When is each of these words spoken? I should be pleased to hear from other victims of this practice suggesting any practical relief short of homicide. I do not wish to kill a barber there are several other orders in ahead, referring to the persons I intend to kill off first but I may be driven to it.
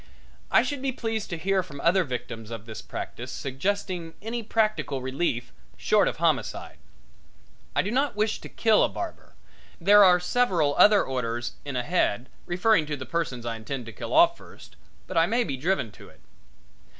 I 0.49 0.63
should 0.63 0.81
be 0.81 0.91
pleased 0.91 1.29
to 1.29 1.37
hear 1.37 1.61
from 1.61 1.79
other 1.81 2.03
victims 2.03 2.49
of 2.49 2.65
this 2.65 2.81
practice 2.81 3.31
suggesting 3.31 4.15
any 4.19 4.41
practical 4.41 4.99
relief 4.99 5.53
short 5.77 6.07
of 6.07 6.17
homicide. 6.17 6.79
I 7.75 7.83
do 7.83 7.91
not 7.91 8.15
wish 8.15 8.41
to 8.41 8.49
kill 8.49 8.83
a 8.83 8.89
barber 8.89 9.35
there 9.79 10.03
are 10.03 10.19
several 10.19 10.73
other 10.79 11.03
orders 11.03 11.53
in 11.65 11.75
ahead, 11.75 12.29
referring 12.47 12.87
to 12.87 12.97
the 12.97 13.05
persons 13.05 13.45
I 13.45 13.55
intend 13.57 13.85
to 13.85 13.93
kill 13.93 14.11
off 14.11 14.35
first 14.39 14.75
but 15.05 15.17
I 15.17 15.27
may 15.27 15.43
be 15.43 15.55
driven 15.55 15.91
to 15.91 16.09
it. 16.09 16.21